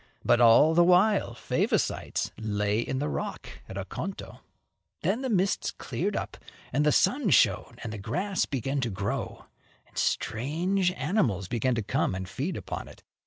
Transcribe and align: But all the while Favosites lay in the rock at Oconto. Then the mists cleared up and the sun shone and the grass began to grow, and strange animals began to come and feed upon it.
But 0.25 0.41
all 0.41 0.73
the 0.73 0.83
while 0.83 1.35
Favosites 1.35 2.31
lay 2.39 2.79
in 2.79 2.97
the 2.97 3.07
rock 3.07 3.47
at 3.69 3.77
Oconto. 3.77 4.39
Then 5.03 5.21
the 5.21 5.29
mists 5.29 5.69
cleared 5.69 6.15
up 6.15 6.37
and 6.73 6.83
the 6.83 6.91
sun 6.91 7.29
shone 7.29 7.75
and 7.83 7.93
the 7.93 7.99
grass 7.99 8.47
began 8.47 8.81
to 8.81 8.89
grow, 8.89 9.45
and 9.87 9.95
strange 9.95 10.91
animals 10.93 11.47
began 11.47 11.75
to 11.75 11.83
come 11.83 12.15
and 12.15 12.27
feed 12.27 12.57
upon 12.57 12.87
it. 12.87 13.03